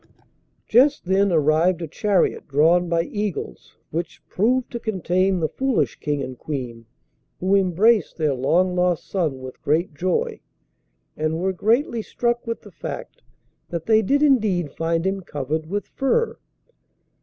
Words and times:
Just 0.67 1.05
then 1.05 1.31
arrived 1.31 1.79
a 1.83 1.87
chariot 1.87 2.47
drawn 2.47 2.89
by 2.89 3.03
eagles, 3.03 3.77
which 3.91 4.19
proved 4.29 4.71
to 4.71 4.79
contain 4.79 5.39
the 5.39 5.47
foolish 5.47 5.99
King 5.99 6.23
and 6.23 6.39
Queen, 6.39 6.87
who 7.39 7.53
embraced 7.55 8.17
their 8.17 8.33
long 8.33 8.75
lost 8.75 9.07
son 9.07 9.41
with 9.41 9.61
great 9.61 9.93
joy, 9.93 10.39
and 11.15 11.37
were 11.37 11.53
greatly 11.53 12.01
struck 12.01 12.47
with 12.47 12.61
the 12.61 12.71
fact 12.71 13.21
that 13.69 13.85
they 13.85 14.01
did 14.01 14.23
indeed 14.23 14.71
find 14.73 15.05
him 15.05 15.21
covered 15.21 15.67
with 15.67 15.85
fur! 15.85 16.35